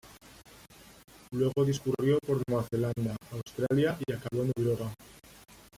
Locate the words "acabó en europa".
4.13-4.91